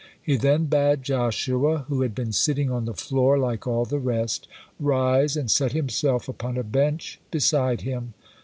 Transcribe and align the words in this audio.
He 0.19 0.35
then 0.35 0.65
bade 0.65 1.03
Joshua, 1.03 1.85
who 1.87 2.01
had 2.01 2.15
been 2.15 2.31
sitting 2.31 2.71
on 2.71 2.85
the 2.85 2.95
floor 2.95 3.37
like 3.37 3.67
all 3.67 3.85
the 3.85 3.99
rest, 3.99 4.47
rise 4.79 5.37
and 5.37 5.51
set 5.51 5.73
himself 5.73 6.27
upon 6.27 6.57
a 6.57 6.63
bench 6.63 7.19
beside 7.29 7.81
him. 7.81 8.15